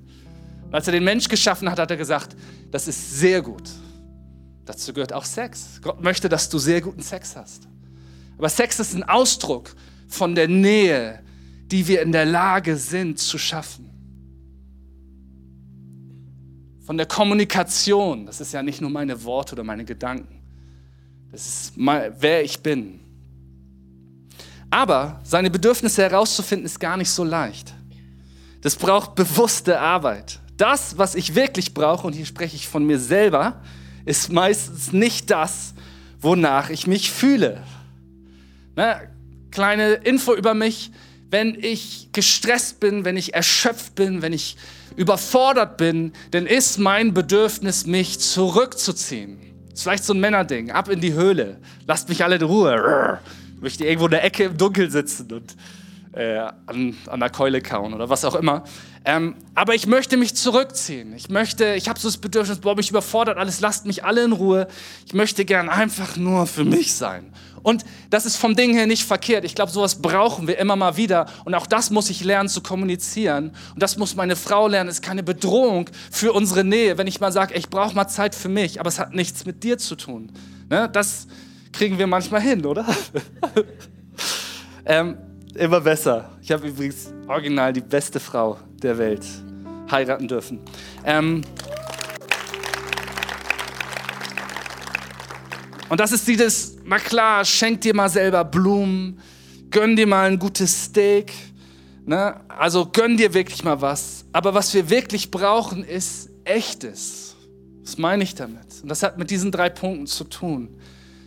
[0.67, 2.37] Und als er den Mensch geschaffen hat, hat er gesagt,
[2.71, 3.69] das ist sehr gut.
[4.65, 5.81] Dazu gehört auch Sex.
[5.83, 7.67] Gott möchte, dass du sehr guten Sex hast.
[8.37, 9.75] Aber Sex ist ein Ausdruck
[10.07, 11.21] von der Nähe,
[11.67, 13.91] die wir in der Lage sind zu schaffen
[16.87, 18.25] von der Kommunikation.
[18.25, 20.38] Das ist ja nicht nur meine Worte oder meine Gedanken.
[21.31, 23.01] Das ist mal, wer ich bin.
[24.71, 27.75] Aber seine Bedürfnisse herauszufinden ist gar nicht so leicht.
[28.61, 30.41] Das braucht bewusste Arbeit.
[30.57, 33.63] Das, was ich wirklich brauche, und hier spreche ich von mir selber,
[34.05, 35.75] ist meistens nicht das,
[36.21, 37.63] wonach ich mich fühle.
[38.75, 39.01] Na,
[39.51, 40.91] kleine Info über mich.
[41.31, 44.57] Wenn ich gestresst bin, wenn ich erschöpft bin, wenn ich
[44.97, 49.48] überfordert bin, dann ist mein Bedürfnis, mich zurückzuziehen.
[49.79, 50.73] Ist vielleicht so ein Männerding.
[50.73, 51.57] Ab in die Höhle.
[51.87, 53.21] Lasst mich alle in Ruhe.
[53.55, 55.55] Ich möchte irgendwo in der Ecke im Dunkeln sitzen und
[56.15, 58.65] äh, an, an der Keule kauen oder was auch immer.
[59.05, 61.15] Ähm, aber ich möchte mich zurückziehen.
[61.15, 64.33] Ich möchte, ich habe so das Bedürfnis, boah, mich überfordert alles, lasst mich alle in
[64.33, 64.67] Ruhe.
[65.07, 67.33] Ich möchte gern einfach nur für mich sein.
[67.63, 69.45] Und das ist vom Ding her nicht verkehrt.
[69.45, 71.27] Ich glaube, sowas brauchen wir immer mal wieder.
[71.45, 73.53] Und auch das muss ich lernen zu kommunizieren.
[73.75, 74.89] Und das muss meine Frau lernen.
[74.89, 78.35] Es ist keine Bedrohung für unsere Nähe, wenn ich mal sage, ich brauche mal Zeit
[78.35, 80.33] für mich, aber es hat nichts mit dir zu tun.
[80.69, 80.89] Ne?
[80.93, 81.27] Das
[81.73, 82.87] kriegen wir manchmal hin, oder?
[84.87, 85.17] ähm,
[85.55, 86.31] immer besser.
[86.43, 89.25] Ich habe übrigens original die beste Frau der Welt
[89.91, 90.61] heiraten dürfen.
[91.05, 91.43] Ähm,
[95.89, 99.19] Und das ist dieses, na klar, schenk dir mal selber Blumen,
[99.71, 101.33] gönn dir mal ein gutes Steak,
[102.05, 102.41] ne?
[102.49, 104.25] also gönn dir wirklich mal was.
[104.33, 107.37] Aber was wir wirklich brauchen, ist echtes.
[107.83, 108.83] Was meine ich damit?
[108.83, 110.77] Und das hat mit diesen drei Punkten zu tun.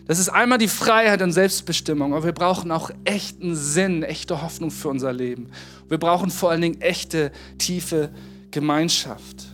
[0.08, 4.69] Das ist einmal die Freiheit und Selbstbestimmung, aber wir brauchen auch echten Sinn, echte Hoffnung
[4.69, 5.50] für unser Leben.
[5.89, 8.10] Wir brauchen vor allen Dingen echte, tiefe
[8.52, 9.47] Gemeinschaft.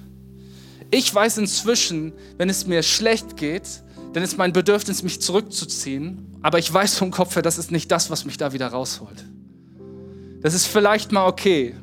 [0.89, 3.84] Ich weiß inzwischen, wenn es mir schlecht geht,
[4.17, 6.39] dann ist mein Bedürfnis, mich zurückzuziehen.
[6.41, 9.23] Aber ich weiß vom Kopf her, das ist nicht das, was mich da wieder rausholt.
[10.41, 11.75] Das ist vielleicht mal okay.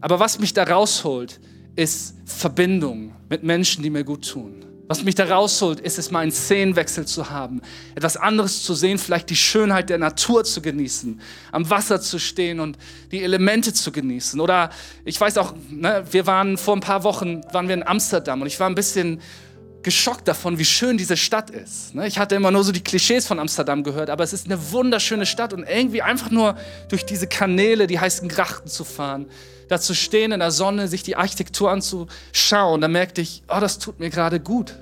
[0.00, 1.40] Aber was mich da rausholt,
[1.76, 4.64] ist Verbindung mit Menschen, die mir gut tun.
[4.88, 7.60] Was mich da rausholt, ist es mal einen Szenenwechsel zu haben,
[7.94, 12.60] etwas anderes zu sehen, vielleicht die Schönheit der Natur zu genießen, am Wasser zu stehen
[12.60, 12.78] und
[13.10, 14.40] die Elemente zu genießen.
[14.40, 14.70] Oder
[15.04, 18.46] ich weiß auch, ne, wir waren vor ein paar Wochen, waren wir in Amsterdam und
[18.46, 19.20] ich war ein bisschen
[19.82, 21.94] geschockt davon, wie schön diese Stadt ist.
[21.94, 22.06] Ne?
[22.06, 25.26] Ich hatte immer nur so die Klischees von Amsterdam gehört, aber es ist eine wunderschöne
[25.26, 26.56] Stadt und irgendwie einfach nur
[26.88, 29.26] durch diese Kanäle, die heißen Grachten zu fahren,
[29.68, 33.78] da zu stehen in der Sonne, sich die Architektur anzuschauen, da merkte ich, oh, das
[33.78, 34.74] tut mir gerade gut.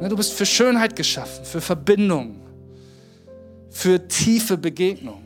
[0.00, 2.40] Ne, du bist für Schönheit geschaffen, für Verbindung,
[3.70, 5.24] für tiefe Begegnung.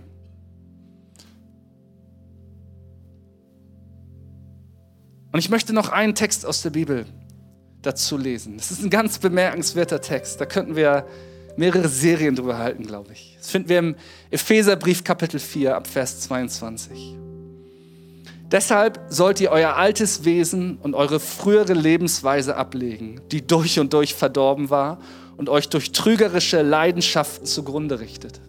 [5.32, 7.06] Und ich möchte noch einen Text aus der Bibel
[7.82, 8.56] dazu lesen.
[8.56, 10.40] Das ist ein ganz bemerkenswerter Text.
[10.40, 11.06] Da könnten wir
[11.56, 13.36] mehrere Serien drüber halten, glaube ich.
[13.38, 13.96] Das finden wir im
[14.30, 17.16] Epheserbrief Kapitel 4 ab Vers 22.
[18.50, 24.14] Deshalb sollt ihr euer altes Wesen und eure frühere Lebensweise ablegen, die durch und durch
[24.14, 24.98] verdorben war
[25.38, 28.40] und euch durch trügerische Leidenschaften zugrunde richtet.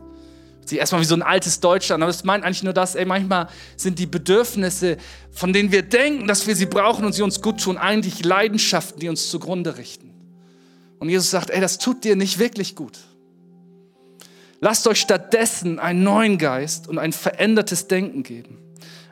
[0.66, 3.48] Sie erstmal wie so ein altes Deutschland, aber es meint eigentlich nur das, ey, manchmal
[3.76, 4.98] sind die Bedürfnisse,
[5.32, 9.00] von denen wir denken, dass wir sie brauchen und sie uns gut tun, eigentlich Leidenschaften,
[9.00, 10.12] die uns zugrunde richten.
[11.00, 12.98] Und Jesus sagt, ey, das tut dir nicht wirklich gut.
[14.62, 18.64] Lasst euch stattdessen einen neuen Geist und ein verändertes Denken geben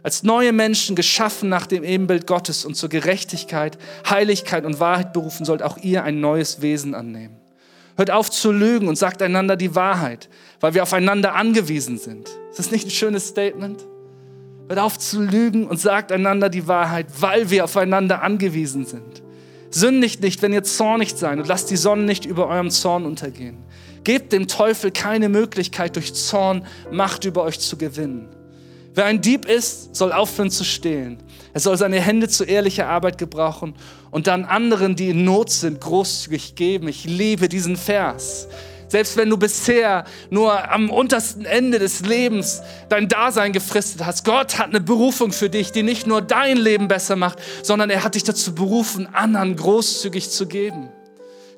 [0.04, 3.78] als neue Menschen geschaffen nach dem Ebenbild Gottes und zur Gerechtigkeit,
[4.10, 7.38] Heiligkeit und Wahrheit berufen, sollt auch ihr ein neues Wesen annehmen.
[7.98, 10.30] Hört auf zu lügen und sagt einander die Wahrheit,
[10.62, 12.30] weil wir aufeinander angewiesen sind.
[12.50, 13.86] Ist das nicht ein schönes Statement?
[14.68, 19.22] Hört auf zu lügen und sagt einander die Wahrheit, weil wir aufeinander angewiesen sind.
[19.70, 23.58] Sündigt nicht, wenn ihr zornig seid und lasst die Sonne nicht über eurem Zorn untergehen.
[24.04, 28.30] Gebt dem Teufel keine Möglichkeit, durch Zorn Macht über euch zu gewinnen.
[28.94, 31.18] Wer ein Dieb ist, soll aufhören zu stehlen.
[31.54, 33.76] Er soll seine Hände zu ehrlicher Arbeit gebrauchen
[34.10, 36.88] und dann anderen, die in Not sind, großzügig geben.
[36.88, 38.48] Ich liebe diesen Vers.
[38.92, 44.60] Selbst wenn du bisher nur am untersten Ende des Lebens dein Dasein gefristet hast, Gott
[44.60, 48.16] hat eine Berufung für dich, die nicht nur dein Leben besser macht, sondern er hat
[48.16, 50.90] dich dazu berufen, anderen großzügig zu geben.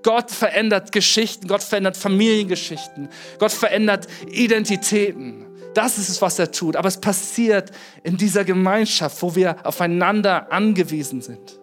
[0.03, 5.47] Gott verändert Geschichten, Gott verändert Familiengeschichten, Gott verändert Identitäten.
[5.73, 6.75] Das ist es, was er tut.
[6.75, 7.71] Aber es passiert
[8.03, 11.62] in dieser Gemeinschaft, wo wir aufeinander angewiesen sind.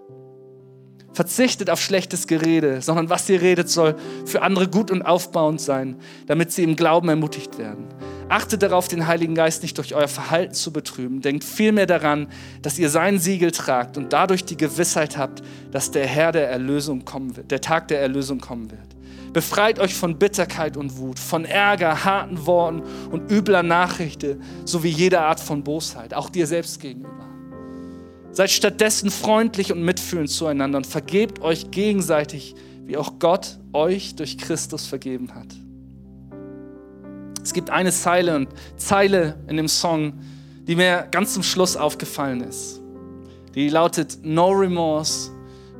[1.20, 5.96] Verzichtet auf schlechtes Gerede, sondern was ihr redet, soll für andere gut und aufbauend sein,
[6.26, 7.88] damit sie im Glauben ermutigt werden.
[8.30, 11.20] Achtet darauf, den Heiligen Geist nicht durch euer Verhalten zu betrüben.
[11.20, 12.28] Denkt vielmehr daran,
[12.62, 17.04] dass ihr sein Siegel tragt und dadurch die Gewissheit habt, dass der Herr der Erlösung
[17.04, 18.80] kommen wird, der Tag der Erlösung kommen wird.
[19.34, 25.26] Befreit euch von Bitterkeit und Wut, von Ärger, harten Worten und übler Nachrichten sowie jeder
[25.26, 27.29] Art von Bosheit, auch dir selbst gegenüber.
[28.32, 34.38] Seid stattdessen freundlich und mitfühlend zueinander und vergebt euch gegenseitig, wie auch Gott euch durch
[34.38, 35.48] Christus vergeben hat.
[37.42, 40.12] Es gibt eine Zeile und Zeile in dem Song,
[40.66, 42.80] die mir ganz zum Schluss aufgefallen ist.
[43.54, 45.30] Die lautet No remorse,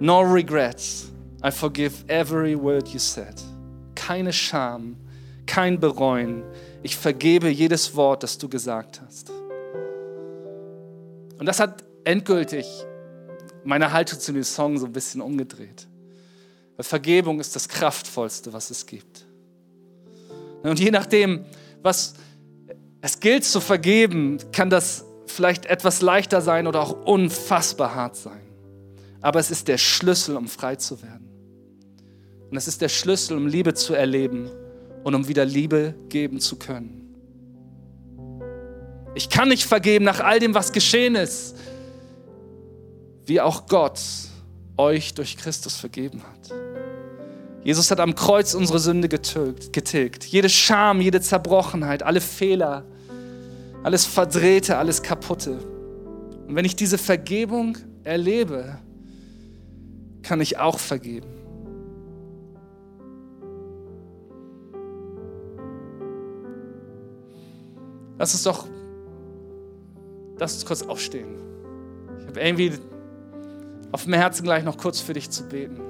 [0.00, 1.10] no regrets.
[1.44, 3.34] I forgive every word you said.
[3.94, 4.96] Keine Scham,
[5.46, 6.42] kein Bereuen.
[6.82, 9.30] Ich vergebe jedes Wort, das du gesagt hast.
[11.38, 12.66] Und das hat endgültig
[13.64, 15.86] meine Haltung zu dem Song so ein bisschen umgedreht.
[16.76, 19.26] Weil Vergebung ist das Kraftvollste, was es gibt.
[20.62, 21.44] Und je nachdem,
[21.82, 22.14] was
[23.00, 28.40] es gilt zu vergeben, kann das vielleicht etwas leichter sein oder auch unfassbar hart sein.
[29.20, 31.28] Aber es ist der Schlüssel, um frei zu werden.
[32.50, 34.50] Und es ist der Schlüssel, um Liebe zu erleben
[35.04, 36.96] und um wieder Liebe geben zu können.
[39.14, 41.56] Ich kann nicht vergeben nach all dem, was geschehen ist,
[43.30, 44.00] wie auch Gott
[44.76, 46.52] euch durch Christus vergeben hat.
[47.62, 50.26] Jesus hat am Kreuz unsere Sünde getilgt.
[50.26, 52.84] Jede Scham, jede Zerbrochenheit, alle Fehler,
[53.84, 55.60] alles Verdrehte, alles Kaputte.
[56.48, 58.78] Und wenn ich diese Vergebung erlebe,
[60.22, 61.28] kann ich auch vergeben.
[68.18, 68.66] Lass uns doch,
[70.36, 71.36] lass uns kurz aufstehen.
[72.18, 72.72] Ich habe irgendwie
[73.92, 75.81] auf dem Herzen gleich noch kurz für dich zu beten.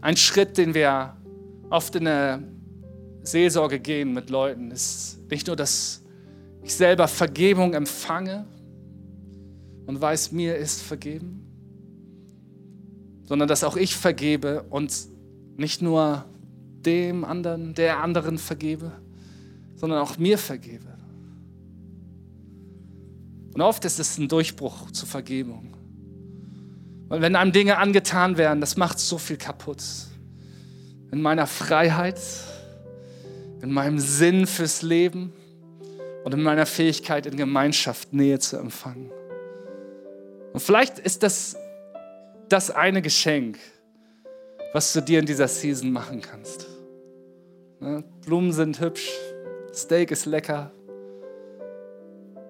[0.00, 1.16] Ein Schritt, den wir
[1.70, 2.42] oft in der
[3.22, 6.02] Seelsorge gehen mit Leuten, ist nicht nur, dass
[6.62, 8.46] ich selber Vergebung empfange
[9.86, 11.44] und weiß, mir ist vergeben,
[13.24, 14.94] sondern dass auch ich vergebe und
[15.56, 16.24] nicht nur
[16.84, 18.92] dem anderen, der anderen vergebe,
[19.76, 20.86] sondern auch mir vergebe.
[23.54, 25.76] Und oft ist es ein Durchbruch zur Vergebung.
[27.08, 29.82] Weil wenn einem Dinge angetan werden, das macht so viel kaputt.
[31.10, 32.20] In meiner Freiheit,
[33.62, 35.32] in meinem Sinn fürs Leben
[36.24, 39.10] und in meiner Fähigkeit, in Gemeinschaft Nähe zu empfangen.
[40.52, 41.56] Und vielleicht ist das
[42.48, 43.58] das eine Geschenk,
[44.72, 46.66] was du dir in dieser Season machen kannst.
[47.80, 48.04] Ne?
[48.24, 49.10] Blumen sind hübsch,
[49.72, 50.70] Steak ist lecker,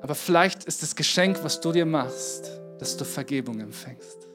[0.00, 4.28] aber vielleicht ist das Geschenk, was du dir machst, dass du Vergebung empfängst.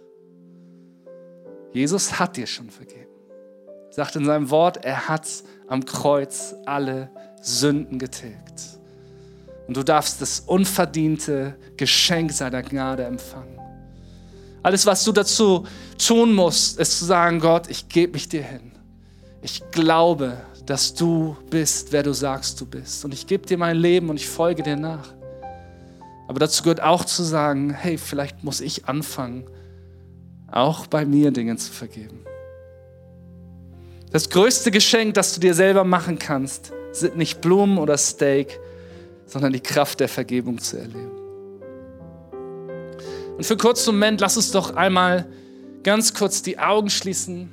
[1.71, 3.09] Jesus hat dir schon vergeben.
[3.89, 5.27] Er sagt in seinem Wort, er hat
[5.67, 7.09] am Kreuz alle
[7.41, 8.79] Sünden getilgt.
[9.67, 13.59] Und du darfst das unverdiente Geschenk seiner Gnade empfangen.
[14.63, 18.71] Alles, was du dazu tun musst, ist zu sagen, Gott, ich gebe mich dir hin.
[19.41, 23.03] Ich glaube, dass du bist, wer du sagst, du bist.
[23.03, 25.13] Und ich gebe dir mein Leben und ich folge dir nach.
[26.29, 29.45] Aber dazu gehört auch zu sagen, hey, vielleicht muss ich anfangen,
[30.49, 32.21] auch bei mir Dinge zu vergeben.
[34.11, 38.59] Das größte Geschenk, das du dir selber machen kannst, sind nicht Blumen oder Steak,
[39.25, 41.12] sondern die Kraft der Vergebung zu erleben.
[43.37, 45.25] Und für einen kurzen Moment, lass uns doch einmal
[45.83, 47.49] ganz kurz die Augen schließen.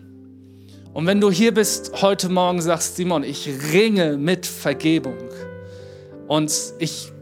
[0.93, 5.19] Und wenn du hier bist heute Morgen, sagst Simon, ich ringe mit Vergebung.
[6.27, 7.13] Und ich,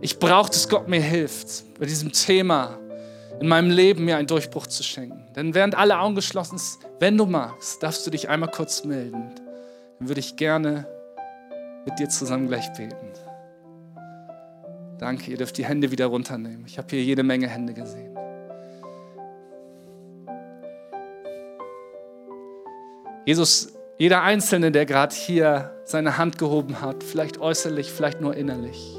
[0.00, 2.78] ich brauche, dass Gott mir hilft, bei diesem Thema
[3.40, 5.24] in meinem Leben mir einen Durchbruch zu schenken.
[5.34, 9.32] Denn während alle Augen geschlossen sind, wenn du magst, darfst du dich einmal kurz melden.
[9.98, 10.86] Dann würde ich gerne
[11.84, 12.96] mit dir zusammen gleich beten.
[15.02, 16.62] Danke, ihr dürft die Hände wieder runternehmen.
[16.64, 18.16] Ich habe hier jede Menge Hände gesehen.
[23.26, 28.96] Jesus, jeder Einzelne, der gerade hier seine Hand gehoben hat, vielleicht äußerlich, vielleicht nur innerlich,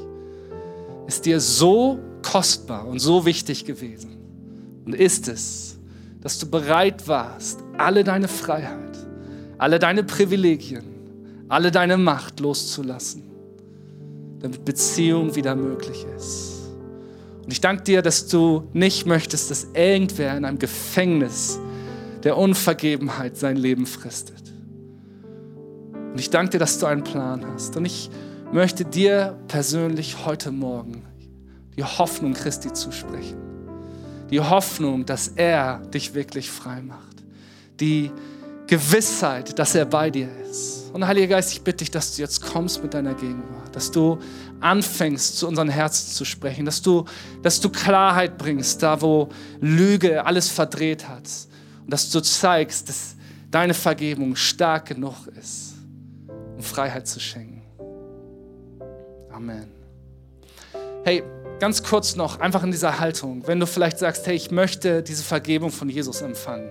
[1.06, 4.18] ist dir so kostbar und so wichtig gewesen.
[4.84, 5.78] Und ist es,
[6.20, 8.98] dass du bereit warst, alle deine Freiheit,
[9.56, 10.84] alle deine Privilegien,
[11.48, 13.33] alle deine Macht loszulassen
[14.44, 16.68] damit Beziehung wieder möglich ist.
[17.42, 21.58] Und ich danke dir, dass du nicht möchtest, dass irgendwer in einem Gefängnis
[22.22, 24.42] der Unvergebenheit sein Leben fristet.
[26.12, 27.76] Und ich danke dir, dass du einen Plan hast.
[27.76, 28.10] Und ich
[28.52, 31.02] möchte dir persönlich heute Morgen
[31.76, 33.38] die Hoffnung Christi zusprechen.
[34.30, 37.24] Die Hoffnung, dass er dich wirklich frei macht.
[37.80, 38.10] Die
[38.66, 40.43] Gewissheit, dass er bei dir ist.
[40.92, 44.18] Und Heiliger Geist, ich bitte dich, dass du jetzt kommst mit deiner Gegenwart, dass du
[44.60, 47.04] anfängst, zu unseren Herzen zu sprechen, dass du,
[47.42, 49.28] dass du Klarheit bringst, da wo
[49.60, 51.28] Lüge alles verdreht hat.
[51.82, 53.16] Und dass du zeigst, dass
[53.50, 55.74] deine Vergebung stark genug ist,
[56.56, 57.62] um Freiheit zu schenken.
[59.30, 59.68] Amen.
[61.04, 61.24] Hey,
[61.58, 65.24] ganz kurz noch, einfach in dieser Haltung, wenn du vielleicht sagst, hey, ich möchte diese
[65.24, 66.70] Vergebung von Jesus empfangen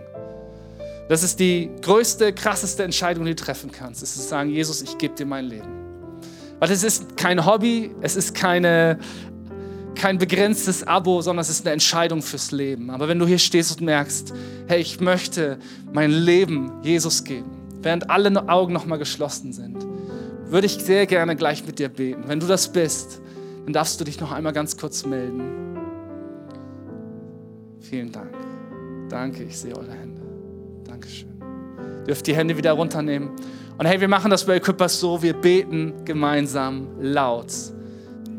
[1.10, 4.02] das ist die größte, krasseste Entscheidung, die du treffen kannst.
[4.04, 5.84] Es ist zu sagen, Jesus, ich gebe dir mein Leben.
[6.60, 8.98] Weil es ist kein Hobby, es ist keine,
[9.96, 12.90] kein begrenztes Abo, sondern es ist eine Entscheidung fürs Leben.
[12.90, 14.34] Aber wenn du hier stehst und merkst,
[14.68, 15.58] hey, ich möchte
[15.92, 19.86] mein Leben Jesus geben, während alle Augen nochmal geschlossen sind,
[20.46, 22.24] würde ich sehr gerne gleich mit dir beten.
[22.28, 23.22] Wenn du das bist,
[23.66, 25.42] dann darfst du dich noch einmal ganz kurz melden.
[27.80, 28.34] Vielen Dank.
[29.10, 30.13] Danke, ich sehe eure Hände.
[31.04, 32.06] Dankeschön.
[32.08, 33.32] Dürft die Hände wieder runternehmen.
[33.78, 37.48] Und hey, wir machen das bei Equippers so, wir beten gemeinsam laut,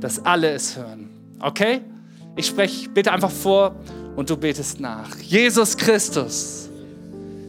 [0.00, 1.10] dass alle es hören.
[1.40, 1.80] Okay?
[2.36, 3.74] Ich spreche, bitte einfach vor
[4.16, 5.16] und du betest nach.
[5.16, 6.68] Jesus Christus,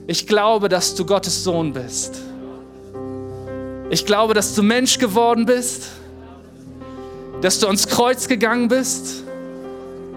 [0.08, 2.22] ich glaube, dass du Gottes Sohn bist.
[3.90, 5.92] Ich glaube, dass du Mensch geworden bist,
[7.42, 9.24] dass du ans Kreuz gegangen bist,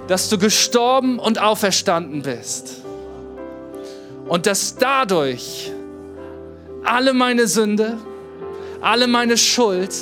[0.07, 2.83] dass du gestorben und auferstanden bist
[4.29, 5.73] und dass dadurch
[6.85, 7.99] alle meine Sünde,
[8.81, 9.95] alle meine Schuld,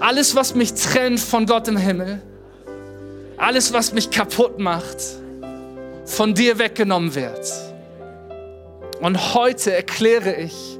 [0.00, 2.20] alles, was mich trennt von Gott im Himmel,
[3.36, 4.98] alles, was mich kaputt macht,
[6.04, 7.52] von dir weggenommen wird.
[9.00, 10.78] Und heute erkläre ich,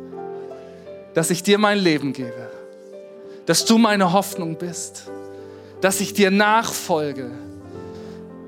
[1.14, 2.50] dass ich dir mein Leben gebe,
[3.46, 5.10] dass du meine Hoffnung bist,
[5.80, 7.30] dass ich dir nachfolge.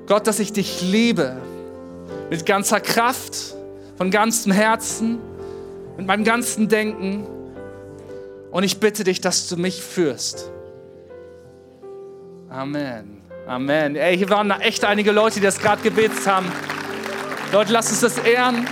[0.07, 1.37] Gott, dass ich dich liebe
[2.29, 3.54] mit ganzer Kraft,
[3.97, 5.19] von ganzem Herzen,
[5.97, 7.25] mit meinem ganzen Denken.
[8.51, 10.51] Und ich bitte dich, dass du mich führst.
[12.49, 13.21] Amen.
[13.47, 13.95] Amen.
[13.95, 16.51] Ey, hier waren echt einige Leute, die das gerade gebetet haben.
[17.51, 18.67] Leute, lasst uns das ehren.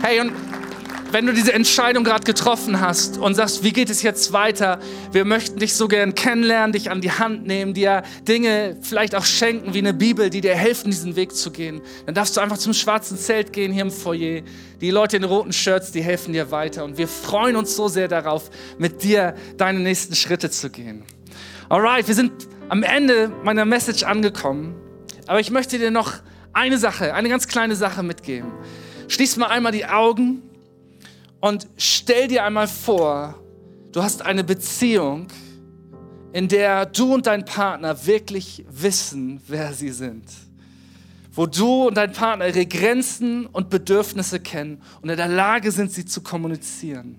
[0.00, 0.32] Hey, und
[1.10, 4.78] wenn du diese Entscheidung gerade getroffen hast und sagst, wie geht es jetzt weiter?
[5.12, 9.24] Wir möchten dich so gern kennenlernen, dich an die Hand nehmen, dir Dinge vielleicht auch
[9.24, 11.80] schenken wie eine Bibel, die dir helfen, diesen Weg zu gehen.
[12.06, 14.42] Dann darfst du einfach zum schwarzen Zelt gehen hier im Foyer.
[14.80, 16.84] Die Leute in roten Shirts, die helfen dir weiter.
[16.84, 21.04] Und wir freuen uns so sehr darauf, mit dir deine nächsten Schritte zu gehen.
[21.68, 22.32] Alright, wir sind
[22.68, 24.76] am Ende meiner Message angekommen.
[25.26, 26.14] Aber ich möchte dir noch
[26.52, 28.50] eine Sache, eine ganz kleine Sache mitgeben.
[29.08, 30.42] Schließ mal einmal die Augen
[31.40, 33.40] und stell dir einmal vor,
[33.92, 35.28] du hast eine Beziehung,
[36.32, 40.24] in der du und dein Partner wirklich wissen, wer sie sind.
[41.32, 45.92] Wo du und dein Partner ihre Grenzen und Bedürfnisse kennen und in der Lage sind,
[45.92, 47.16] sie zu kommunizieren.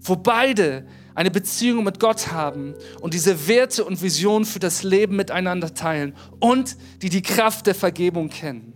[0.00, 5.16] Wo beide eine Beziehung mit Gott haben und diese Werte und Visionen für das Leben
[5.16, 8.75] miteinander teilen und die die Kraft der Vergebung kennen.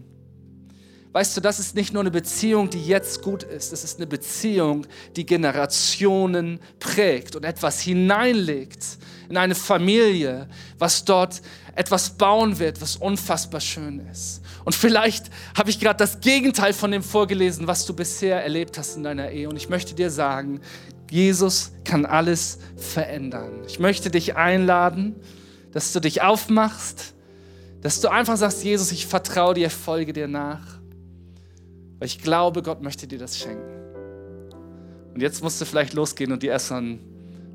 [1.13, 4.07] Weißt du, das ist nicht nur eine Beziehung, die jetzt gut ist, es ist eine
[4.07, 4.87] Beziehung,
[5.17, 8.99] die Generationen prägt und etwas hineinlegt
[9.29, 10.49] in eine Familie,
[10.79, 11.43] was dort
[11.75, 14.41] etwas bauen wird, was unfassbar schön ist.
[14.65, 18.97] Und vielleicht habe ich gerade das Gegenteil von dem vorgelesen, was du bisher erlebt hast
[18.97, 19.49] in deiner Ehe.
[19.49, 20.61] Und ich möchte dir sagen,
[21.11, 23.65] Jesus kann alles verändern.
[23.67, 25.17] Ich möchte dich einladen,
[25.73, 27.15] dass du dich aufmachst,
[27.83, 30.80] dass du einfach sagst, Jesus, ich vertraue dir, folge dir nach.
[32.01, 33.70] Weil ich glaube, Gott möchte dir das schenken.
[35.14, 36.98] Und jetzt musst du vielleicht losgehen und dir erst ein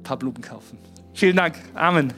[0.03, 0.77] paar Blumen kaufen.
[1.13, 1.55] Vielen Dank.
[1.73, 2.13] Amen.